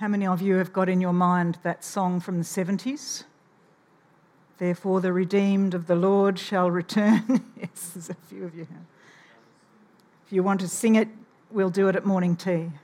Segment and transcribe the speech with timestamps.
[0.00, 3.24] How many of you have got in your mind that song from the 70s?
[4.56, 7.44] Therefore, the redeemed of the Lord shall return.
[7.60, 8.66] yes, there's a few of you.
[10.26, 11.08] If you want to sing it,
[11.50, 12.70] we'll do it at morning tea.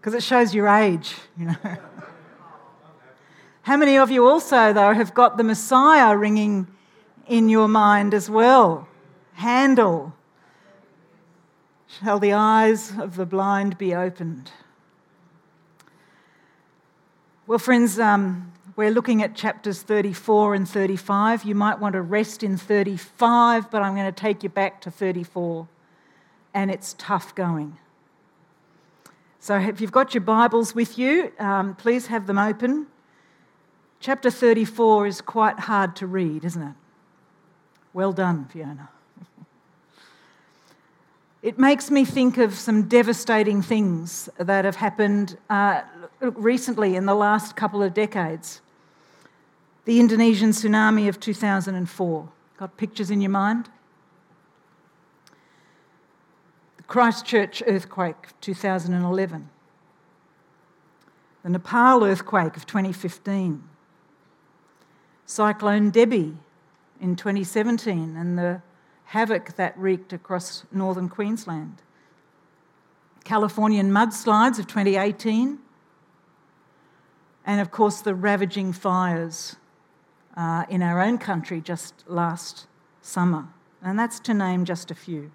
[0.00, 1.76] Because it shows your age, you know.
[3.60, 6.66] How many of you also, though, have got the Messiah ringing
[7.26, 8.88] in your mind as well?
[9.34, 10.14] Handel.
[11.88, 14.50] Shall the eyes of the blind be opened?
[17.46, 21.44] Well, friends, um, we're looking at chapters 34 and 35.
[21.44, 24.90] You might want to rest in 35, but I'm going to take you back to
[24.90, 25.66] 34.
[26.52, 27.78] And it's tough going.
[29.40, 32.86] So, if you've got your Bibles with you, um, please have them open.
[33.98, 36.74] Chapter 34 is quite hard to read, isn't it?
[37.94, 38.90] Well done, Fiona.
[41.40, 45.82] It makes me think of some devastating things that have happened uh,
[46.20, 48.60] recently in the last couple of decades.
[49.84, 52.28] The Indonesian tsunami of 2004.
[52.58, 53.68] Got pictures in your mind?
[56.76, 59.48] The Christchurch earthquake 2011.
[61.44, 63.62] The Nepal earthquake of 2015.
[65.24, 66.36] Cyclone Debbie
[67.00, 68.60] in 2017 and the
[69.08, 71.80] havoc that wreaked across northern Queensland.
[73.24, 75.58] Californian mudslides of 2018.
[77.46, 79.56] And of course, the ravaging fires
[80.36, 82.66] uh, in our own country just last
[83.00, 83.48] summer.
[83.82, 85.30] And that's to name just a few.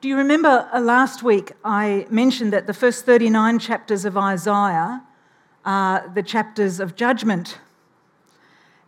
[0.00, 5.02] Do you remember uh, last week I mentioned that the first 39 chapters of Isaiah
[5.64, 7.58] are the chapters of judgment.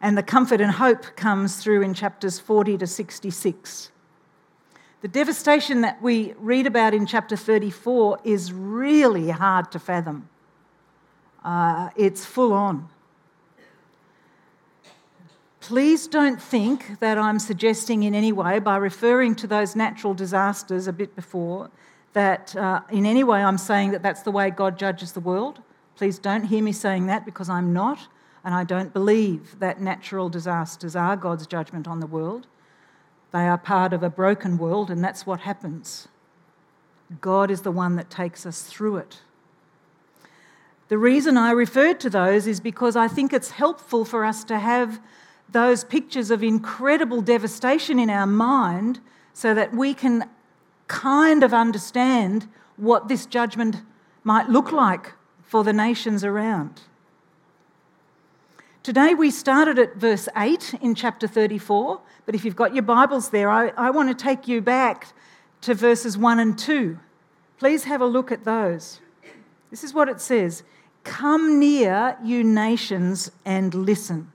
[0.01, 3.91] And the comfort and hope comes through in chapters 40 to 66.
[5.03, 10.29] The devastation that we read about in chapter 34 is really hard to fathom.
[11.45, 12.89] Uh, it's full on.
[15.61, 20.87] Please don't think that I'm suggesting in any way, by referring to those natural disasters
[20.87, 21.71] a bit before,
[22.13, 25.61] that uh, in any way I'm saying that that's the way God judges the world.
[25.97, 28.07] Please don't hear me saying that because I'm not,
[28.47, 32.47] and I don't believe that natural disasters are God's judgment on the world.
[33.33, 36.07] They are part of a broken world, and that's what happens.
[37.21, 39.19] God is the one that takes us through it.
[40.87, 44.61] The reason I referred to those is because I think it's helpful for us to
[44.61, 45.01] have
[45.51, 49.01] those pictures of incredible devastation in our mind
[49.33, 50.31] so that we can
[50.87, 53.83] kind of understand what this judgment
[54.23, 56.83] might look like for the nations around.
[58.87, 63.31] Today we started at verse 8 in chapter 34, but if you've got your Bibles
[63.31, 65.09] there, I, I want to take you back
[65.63, 66.97] to verses 1 and 2.
[67.59, 69.01] Please have a look at those.
[69.73, 70.63] This is what it says
[71.03, 74.31] Come near, you nations, and listen.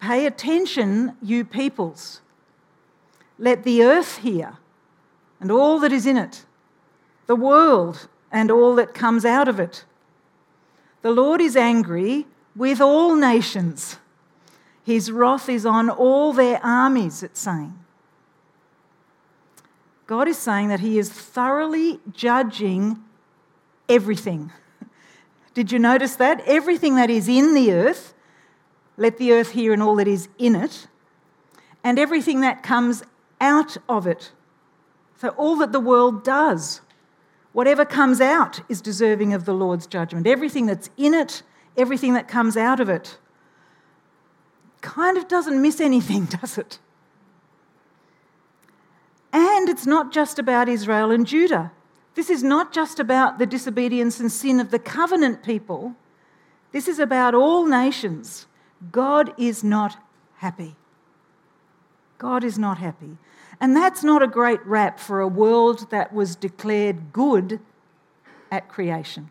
[0.00, 2.20] Pay attention, you peoples.
[3.38, 4.56] Let the earth hear,
[5.38, 6.46] and all that is in it,
[7.26, 9.84] the world and all that comes out of it.
[11.02, 12.26] The Lord is angry
[12.56, 13.98] with all nations.
[14.84, 17.78] His wrath is on all their armies, it's saying.
[20.06, 23.02] God is saying that He is thoroughly judging
[23.88, 24.52] everything.
[25.54, 26.42] Did you notice that?
[26.46, 28.12] Everything that is in the earth,
[28.96, 30.86] let the earth hear and all that is in it,
[31.82, 33.02] and everything that comes
[33.40, 34.32] out of it.
[35.20, 36.82] So, all that the world does.
[37.52, 40.26] Whatever comes out is deserving of the Lord's judgment.
[40.26, 41.42] Everything that's in it,
[41.76, 43.18] everything that comes out of it,
[44.80, 46.78] kind of doesn't miss anything, does it?
[49.32, 51.72] And it's not just about Israel and Judah.
[52.14, 55.96] This is not just about the disobedience and sin of the covenant people.
[56.70, 58.46] This is about all nations.
[58.92, 59.96] God is not
[60.36, 60.76] happy.
[62.18, 63.16] God is not happy.
[63.60, 67.60] And that's not a great rap for a world that was declared good
[68.50, 69.30] at creation.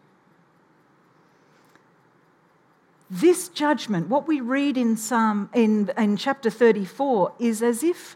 [3.15, 8.15] This judgment, what we read in, Psalm, in, in chapter 34, is as if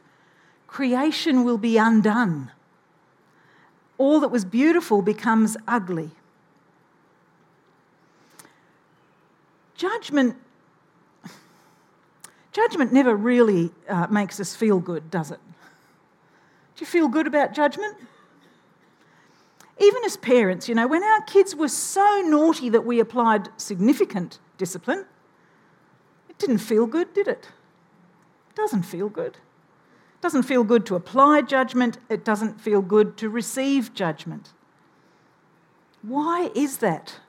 [0.65, 2.49] creation will be undone.
[3.99, 6.09] All that was beautiful becomes ugly.
[9.75, 10.35] Judgment,
[12.51, 15.39] judgment never really uh, makes us feel good, does it?
[16.75, 17.95] Do you feel good about judgment?
[19.79, 24.39] Even as parents, you know, when our kids were so naughty that we applied significant
[24.57, 25.05] discipline,
[26.29, 27.49] it didn't feel good, did it?
[28.49, 29.35] It doesn't feel good.
[29.35, 34.53] It doesn't feel good to apply judgment, it doesn't feel good to receive judgment.
[36.01, 37.19] Why is that?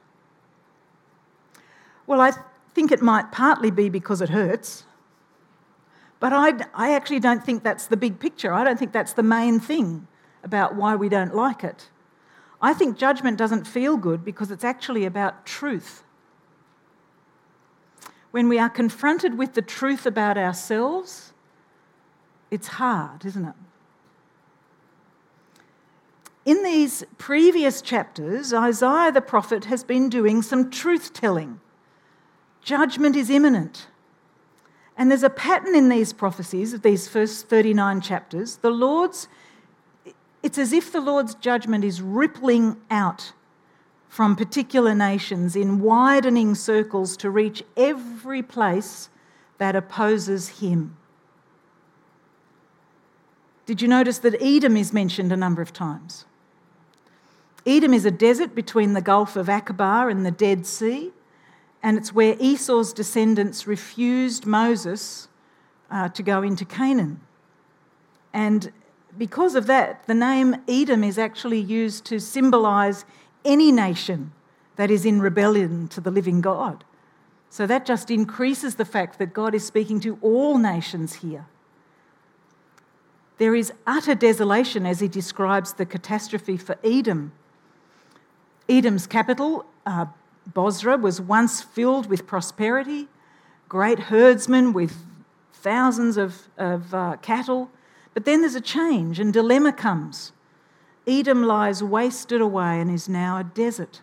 [2.06, 2.32] Well, I
[2.74, 4.84] think it might partly be because it hurts.
[6.20, 8.52] But I, I actually don't think that's the big picture.
[8.52, 10.08] I don't think that's the main thing
[10.42, 11.90] about why we don't like it.
[12.60, 16.02] I think judgment doesn't feel good because it's actually about truth.
[18.30, 21.32] When we are confronted with the truth about ourselves,
[22.50, 23.54] it's hard, isn't it?
[26.44, 31.60] In these previous chapters, Isaiah the prophet has been doing some truth telling.
[32.62, 33.88] Judgment is imminent.
[34.96, 38.56] And there's a pattern in these prophecies of these first 39 chapters.
[38.56, 39.28] The Lord's,
[40.42, 43.32] it's as if the Lord's judgment is rippling out
[44.08, 49.08] from particular nations in widening circles to reach every place
[49.58, 50.96] that opposes him.
[53.66, 56.24] Did you notice that Edom is mentioned a number of times?
[57.66, 61.12] Edom is a desert between the Gulf of Aqaba and the Dead Sea
[61.82, 65.28] and it's where Esau's descendants refused Moses
[65.90, 67.20] uh, to go into Canaan.
[68.32, 68.72] And
[69.16, 73.04] because of that, the name Edom is actually used to symbolize
[73.44, 74.32] any nation
[74.76, 76.84] that is in rebellion to the living God.
[77.50, 81.46] So that just increases the fact that God is speaking to all nations here.
[83.38, 87.32] There is utter desolation as he describes the catastrophe for Edom.
[88.68, 90.06] Edom's capital, uh,
[90.52, 93.08] Bozrah was once filled with prosperity,
[93.68, 94.96] great herdsmen with
[95.52, 97.70] thousands of, of uh, cattle.
[98.14, 100.32] But then there's a change, and dilemma comes.
[101.08, 104.02] Edom lies wasted away and is now a desert.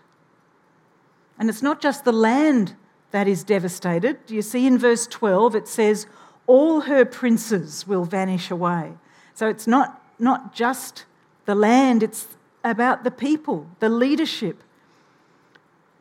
[1.37, 2.75] And it's not just the land
[3.11, 4.17] that is devastated.
[4.27, 6.07] You see in verse 12, it says,
[6.47, 8.93] All her princes will vanish away.
[9.35, 11.05] So it's not, not just
[11.45, 12.27] the land, it's
[12.63, 14.63] about the people, the leadership,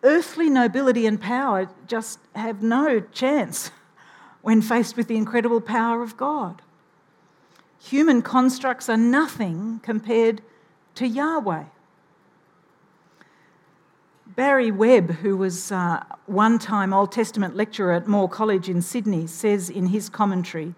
[0.02, 3.70] earthly nobility and power just have no chance
[4.42, 6.62] when faced with the incredible power of God.
[7.80, 10.40] Human constructs are nothing compared
[10.96, 11.64] to Yahweh.
[14.26, 19.26] Barry Webb, who was uh, one time Old Testament lecturer at Moore College in Sydney,
[19.26, 20.74] says in his commentary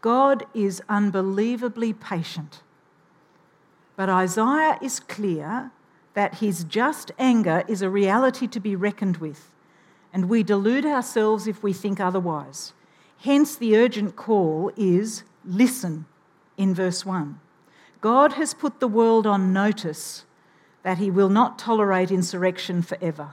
[0.00, 2.62] God is unbelievably patient.
[3.96, 5.70] But Isaiah is clear
[6.14, 9.50] that his just anger is a reality to be reckoned with,
[10.12, 12.72] and we delude ourselves if we think otherwise.
[13.18, 16.06] Hence, the urgent call is listen
[16.56, 17.40] in verse 1.
[18.04, 20.26] God has put the world on notice
[20.82, 23.32] that he will not tolerate insurrection forever.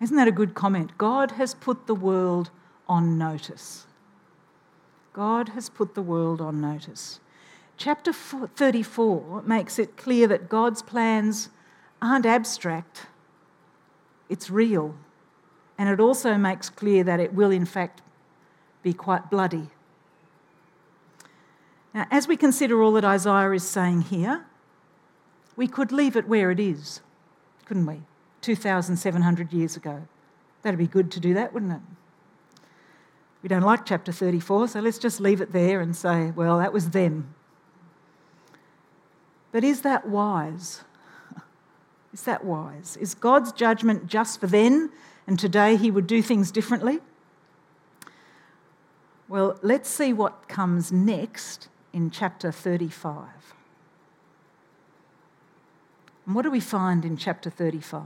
[0.00, 0.96] Isn't that a good comment?
[0.96, 2.48] God has put the world
[2.88, 3.84] on notice.
[5.12, 7.20] God has put the world on notice.
[7.76, 11.50] Chapter 34 makes it clear that God's plans
[12.00, 13.02] aren't abstract,
[14.30, 14.94] it's real.
[15.76, 18.00] And it also makes clear that it will, in fact,
[18.82, 19.73] be quite bloody.
[21.94, 24.44] Now, as we consider all that Isaiah is saying here,
[25.54, 27.00] we could leave it where it is,
[27.64, 28.02] couldn't we?
[28.40, 30.02] 2,700 years ago.
[30.62, 31.80] That'd be good to do that, wouldn't it?
[33.42, 36.72] We don't like chapter 34, so let's just leave it there and say, well, that
[36.72, 37.32] was them.
[39.52, 40.82] But is that wise?
[42.12, 42.96] Is that wise?
[43.00, 44.90] Is God's judgment just for then
[45.26, 46.98] and today he would do things differently?
[49.28, 53.54] Well, let's see what comes next in chapter 35.
[56.26, 58.02] And what do we find in chapter 35?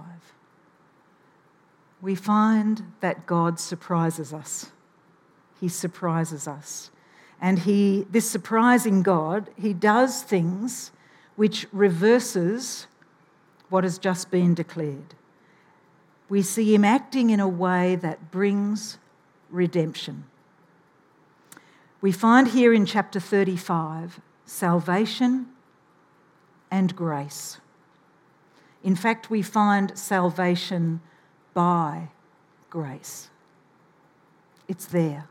[2.02, 4.70] We find that God surprises us.
[5.58, 6.90] He surprises us.
[7.40, 10.92] And he, this surprising God, he does things
[11.36, 12.88] which reverses
[13.70, 15.14] what has just been declared.
[16.28, 18.98] We see him acting in a way that brings
[19.50, 20.24] redemption.
[22.00, 25.46] We find here in chapter 35 salvation
[26.70, 27.60] and grace.
[28.82, 31.00] In fact, we find salvation
[31.54, 32.08] by
[32.70, 33.30] grace.
[34.68, 35.28] It's there.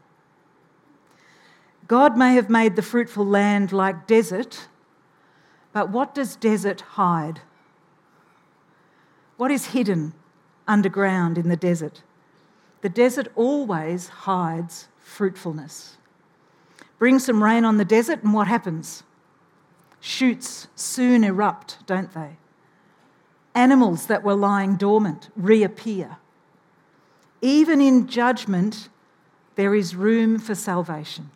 [1.88, 4.68] God may have made the fruitful land like desert
[5.78, 7.42] but what does desert hide?
[9.36, 10.14] What is hidden
[10.68, 12.02] underground in the desert?
[12.82, 15.98] The desert always hides fruitfulness.
[17.00, 19.04] Bring some rain on the desert, and what happens?
[20.00, 22.38] Shoots soon erupt, don't they?
[23.54, 26.18] Animals that were lying dormant reappear.
[27.42, 28.90] Even in judgment,
[29.56, 31.32] there is room for salvation.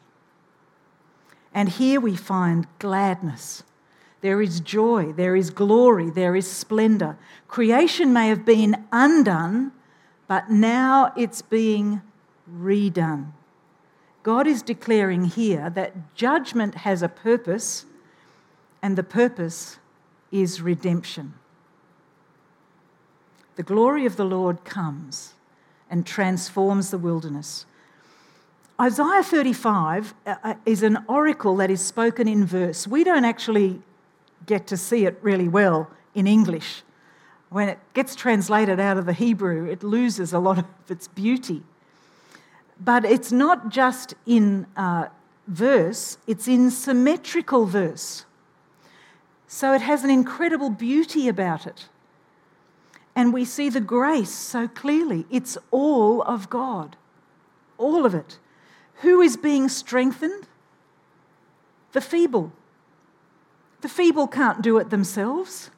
[1.53, 3.63] And here we find gladness.
[4.21, 7.17] There is joy, there is glory, there is splendor.
[7.47, 9.71] Creation may have been undone,
[10.27, 12.01] but now it's being
[12.49, 13.33] redone.
[14.23, 17.85] God is declaring here that judgment has a purpose,
[18.81, 19.77] and the purpose
[20.31, 21.33] is redemption.
[23.55, 25.33] The glory of the Lord comes
[25.89, 27.65] and transforms the wilderness.
[28.79, 32.87] Isaiah 35 uh, uh, is an oracle that is spoken in verse.
[32.87, 33.81] We don't actually
[34.45, 36.83] get to see it really well in English.
[37.49, 41.63] When it gets translated out of the Hebrew, it loses a lot of its beauty.
[42.83, 45.07] But it's not just in uh,
[45.47, 48.25] verse, it's in symmetrical verse.
[49.47, 51.89] So it has an incredible beauty about it.
[53.15, 55.25] And we see the grace so clearly.
[55.29, 56.95] It's all of God,
[57.77, 58.39] all of it.
[59.01, 60.47] Who is being strengthened?
[61.91, 62.51] The feeble.
[63.81, 65.69] The feeble can't do it themselves.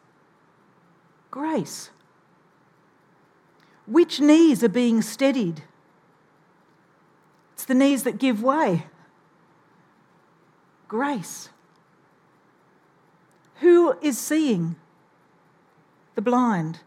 [1.32, 1.90] Grace.
[3.88, 5.64] Which knees are being steadied?
[7.54, 8.88] It's the knees that give way.
[10.88, 11.50] Grace.
[13.56, 14.76] Who is seeing?
[16.16, 16.80] The blind.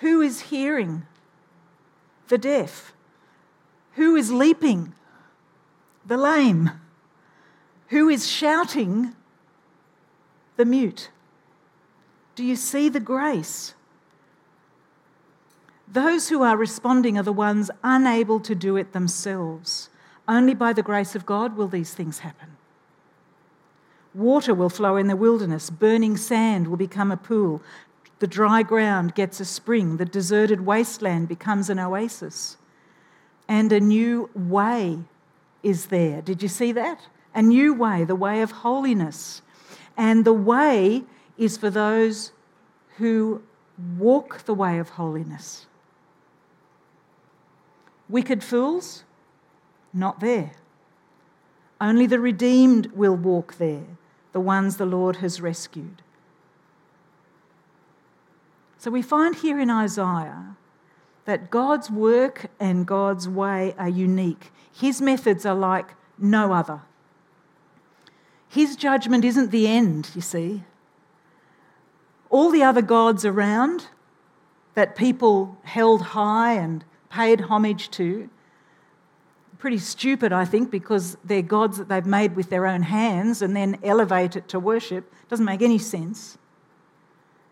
[0.00, 1.06] Who is hearing?
[2.28, 2.92] The deaf.
[3.94, 4.94] Who is leaping?
[6.06, 6.72] The lame.
[7.88, 9.14] Who is shouting?
[10.56, 11.10] The mute.
[12.34, 13.74] Do you see the grace?
[15.90, 19.88] Those who are responding are the ones unable to do it themselves.
[20.26, 22.56] Only by the grace of God will these things happen.
[24.14, 27.62] Water will flow in the wilderness, burning sand will become a pool,
[28.18, 32.56] the dry ground gets a spring, the deserted wasteland becomes an oasis,
[33.46, 34.98] and a new way
[35.62, 36.20] is there.
[36.20, 37.00] Did you see that?
[37.34, 39.42] A new way, the way of holiness.
[39.96, 41.04] And the way
[41.36, 42.32] is for those
[42.96, 43.42] who
[43.96, 45.67] walk the way of holiness.
[48.08, 49.04] Wicked fools,
[49.92, 50.52] not there.
[51.80, 53.84] Only the redeemed will walk there,
[54.32, 56.02] the ones the Lord has rescued.
[58.78, 60.56] So we find here in Isaiah
[61.24, 64.50] that God's work and God's way are unique.
[64.72, 66.80] His methods are like no other.
[68.48, 70.64] His judgment isn't the end, you see.
[72.30, 73.88] All the other gods around
[74.74, 78.28] that people held high and paid homage to.
[79.58, 83.56] Pretty stupid, I think, because they're gods that they've made with their own hands and
[83.56, 85.12] then elevate it to worship.
[85.28, 86.38] Doesn't make any sense.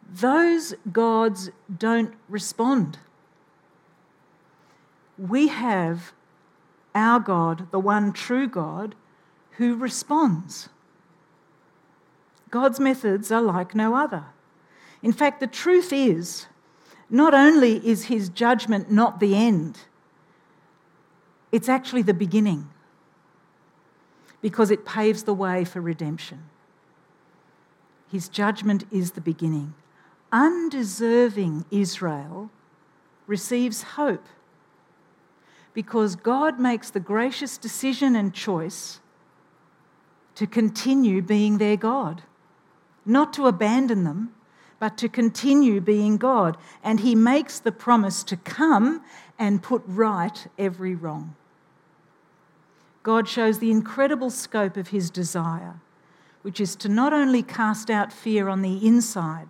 [0.09, 2.99] Those gods don't respond.
[5.19, 6.13] We have
[6.95, 8.95] our God, the one true God,
[9.53, 10.69] who responds.
[12.51, 14.27] God's methods are like no other.
[15.03, 16.47] In fact, the truth is
[17.09, 19.79] not only is his judgment not the end,
[21.53, 22.69] it's actually the beginning
[24.43, 26.45] because it paves the way for redemption.
[28.11, 29.75] His judgment is the beginning.
[30.33, 32.51] Undeserving Israel
[33.27, 34.27] receives hope
[35.75, 39.01] because God makes the gracious decision and choice
[40.35, 42.23] to continue being their God,
[43.05, 44.35] not to abandon them,
[44.78, 46.56] but to continue being God.
[46.83, 49.02] And he makes the promise to come
[49.38, 51.35] and put right every wrong.
[53.02, 55.76] God shows the incredible scope of his desire,
[56.42, 59.49] which is to not only cast out fear on the inside,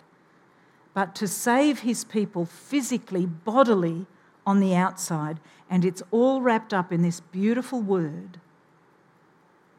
[0.93, 4.07] but to save his people physically, bodily
[4.47, 5.41] on the outside.
[5.69, 8.41] And it's all wrapped up in this beautiful word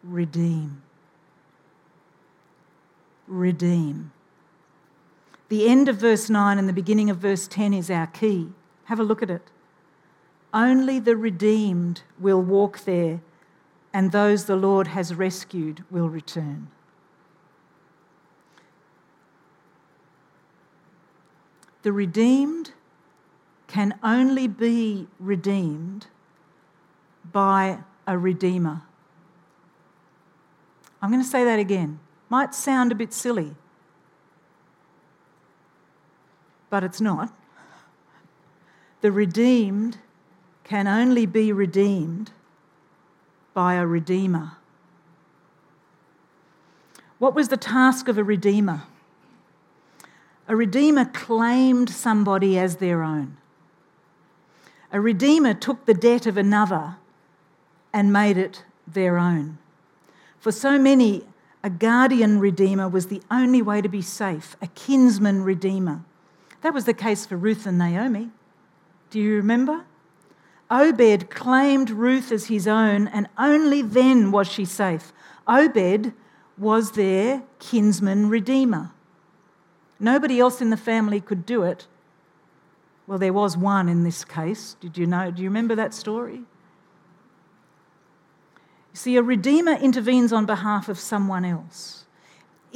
[0.03, 0.81] redeem.
[3.27, 4.11] Redeem.
[5.49, 8.49] The end of verse 9 and the beginning of verse 10 is our key.
[8.85, 9.49] Have a look at it.
[10.53, 13.21] Only the redeemed will walk there,
[13.93, 16.69] and those the Lord has rescued will return.
[21.83, 22.73] The redeemed
[23.67, 26.07] can only be redeemed
[27.31, 28.81] by a redeemer.
[31.01, 31.99] I'm going to say that again.
[32.29, 33.55] Might sound a bit silly,
[36.69, 37.33] but it's not.
[39.01, 39.97] The redeemed
[40.63, 42.31] can only be redeemed
[43.53, 44.53] by a redeemer.
[47.19, 48.83] What was the task of a redeemer?
[50.47, 53.37] A redeemer claimed somebody as their own.
[54.91, 56.95] A redeemer took the debt of another
[57.91, 59.57] and made it their own.
[60.39, 61.23] For so many,
[61.63, 66.01] a guardian redeemer was the only way to be safe, a kinsman redeemer.
[66.61, 68.29] That was the case for Ruth and Naomi.
[69.09, 69.85] Do you remember?
[70.69, 75.13] Obed claimed Ruth as his own, and only then was she safe.
[75.47, 76.13] Obed
[76.57, 78.91] was their kinsman redeemer.
[79.99, 81.87] Nobody else in the family could do it.
[83.05, 84.75] Well, there was one in this case.
[84.81, 85.31] Did you know?
[85.31, 86.43] Do you remember that story?
[88.91, 92.06] You see, a redeemer intervenes on behalf of someone else.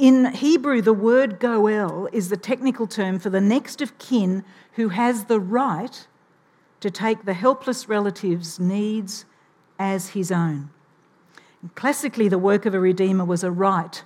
[0.02, 4.88] In Hebrew, the word goel is the technical term for the next of kin who
[4.88, 6.08] has the right
[6.80, 9.26] to take the helpless relative's needs
[9.78, 10.70] as his own.
[11.76, 14.02] Classically, the work of a redeemer was a right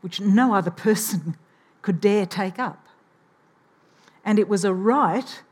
[0.00, 1.36] which no other person
[1.82, 2.86] could dare take up.
[4.24, 5.42] And it was a right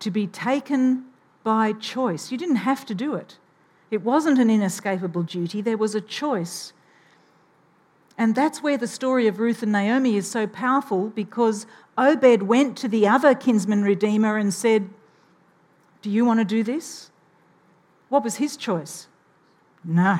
[0.00, 1.06] to be taken
[1.42, 2.30] by choice.
[2.30, 3.38] You didn't have to do it,
[3.90, 6.74] it wasn't an inescapable duty, there was a choice.
[8.18, 11.66] And that's where the story of Ruth and Naomi is so powerful because
[11.96, 14.90] Obed went to the other kinsman redeemer and said,
[16.02, 17.10] Do you want to do this?
[18.08, 19.08] What was his choice?
[19.84, 20.18] No.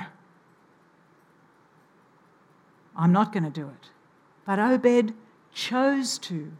[2.96, 3.90] I'm not going to do it.
[4.44, 5.14] But Obed
[5.52, 6.52] chose to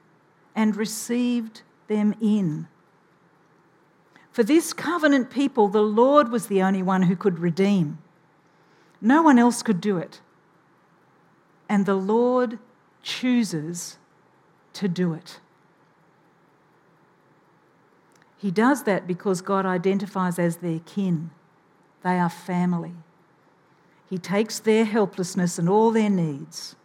[0.54, 2.68] and received them in.
[4.30, 7.98] For this covenant people, the Lord was the only one who could redeem.
[9.00, 10.20] No one else could do it.
[11.72, 12.58] And the Lord
[13.02, 13.96] chooses
[14.74, 15.40] to do it.
[18.36, 21.30] He does that because God identifies as their kin.
[22.02, 22.92] They are family.
[24.10, 26.76] He takes their helplessness and all their needs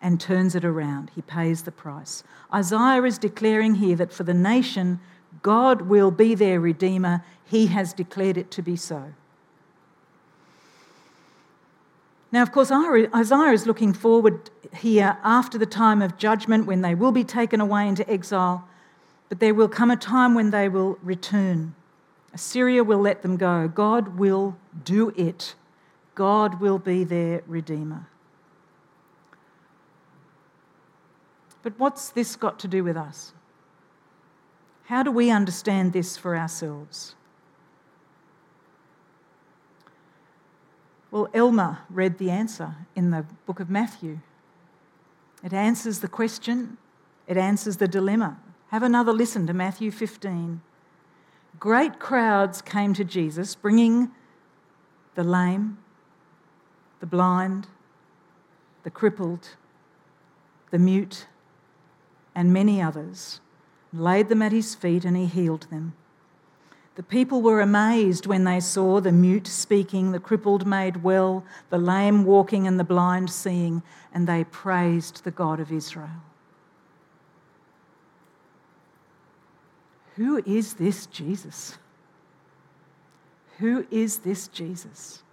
[0.00, 1.10] and turns it around.
[1.14, 2.24] He pays the price.
[2.50, 5.00] Isaiah is declaring here that for the nation,
[5.42, 7.22] God will be their Redeemer.
[7.44, 9.12] He has declared it to be so.
[12.34, 16.92] Now, of course, Isaiah is looking forward here after the time of judgment when they
[16.92, 18.66] will be taken away into exile,
[19.28, 21.76] but there will come a time when they will return.
[22.32, 23.68] Assyria will let them go.
[23.68, 25.54] God will do it.
[26.16, 28.08] God will be their Redeemer.
[31.62, 33.32] But what's this got to do with us?
[34.86, 37.14] How do we understand this for ourselves?
[41.14, 44.18] Well, Elmer read the answer in the book of Matthew.
[45.44, 46.76] It answers the question,
[47.28, 48.40] it answers the dilemma.
[48.70, 50.60] Have another listen to Matthew 15.
[51.60, 54.10] Great crowds came to Jesus, bringing
[55.14, 55.78] the lame,
[56.98, 57.68] the blind,
[58.82, 59.50] the crippled,
[60.72, 61.28] the mute,
[62.34, 63.40] and many others,
[63.92, 65.92] laid them at his feet, and he healed them.
[66.96, 71.78] The people were amazed when they saw the mute speaking, the crippled made well, the
[71.78, 76.22] lame walking, and the blind seeing, and they praised the God of Israel.
[80.16, 81.78] Who is this Jesus?
[83.58, 85.24] Who is this Jesus?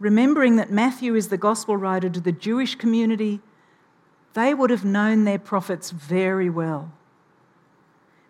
[0.00, 3.38] remembering that Matthew is the gospel writer to the Jewish community,
[4.32, 6.90] they would have known their prophets very well.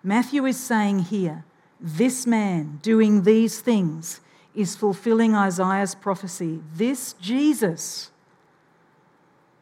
[0.03, 1.45] Matthew is saying here,
[1.81, 4.21] this man doing these things
[4.55, 6.61] is fulfilling Isaiah's prophecy.
[6.75, 8.11] This Jesus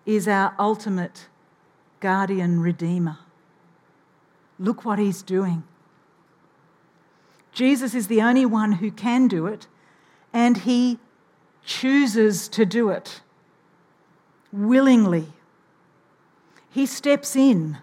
[0.04, 1.26] is our ultimate
[2.00, 3.18] guardian redeemer.
[4.58, 5.62] Look what he's doing.
[7.52, 9.66] Jesus is the only one who can do it,
[10.32, 10.98] and he
[11.64, 13.20] chooses to do it
[14.52, 15.26] willingly.
[16.70, 17.78] He steps in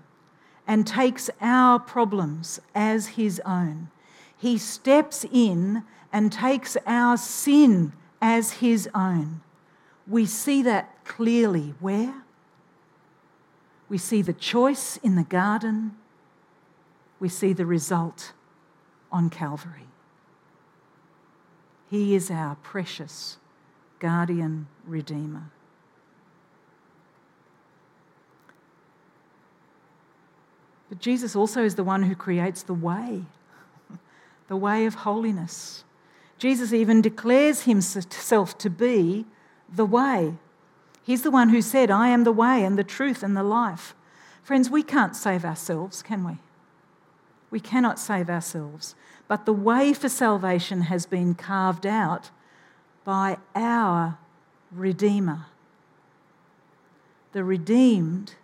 [0.67, 3.89] and takes our problems as his own.
[4.37, 9.41] He steps in and takes our sin as his own.
[10.07, 11.73] We see that clearly.
[11.79, 12.23] Where?
[13.89, 15.95] We see the choice in the garden.
[17.19, 18.33] We see the result
[19.11, 19.87] on Calvary.
[21.89, 23.37] He is our precious
[23.99, 25.51] guardian redeemer.
[30.89, 33.23] But Jesus also is the one who creates the way,
[34.47, 35.83] the way of holiness.
[36.37, 39.25] Jesus even declares himself to be
[39.73, 40.35] the way.
[41.03, 43.95] He's the one who said, I am the way and the truth and the life.
[44.43, 46.37] Friends, we can't save ourselves, can we?
[47.49, 48.95] We cannot save ourselves.
[49.27, 52.29] But the way for salvation has been carved out
[53.03, 54.17] by our
[54.71, 55.45] Redeemer.
[57.31, 58.35] The redeemed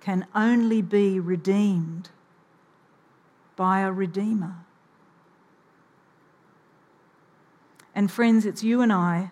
[0.00, 2.10] can only be redeemed
[3.54, 4.56] by a Redeemer.
[7.94, 9.30] And friends, it's you and I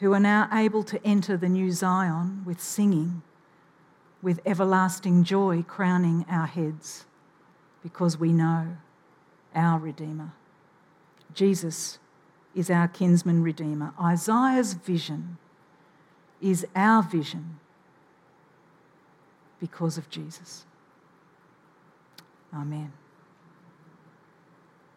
[0.00, 3.22] who are now able to enter the new Zion with singing,
[4.22, 7.04] with everlasting joy crowning our heads,
[7.82, 8.76] because we know
[9.54, 10.32] our Redeemer.
[11.34, 11.98] Jesus
[12.54, 13.92] is our kinsman Redeemer.
[14.02, 15.38] Isaiah's vision
[16.40, 17.60] is our vision
[19.60, 20.64] because of Jesus.
[22.52, 22.92] Amen.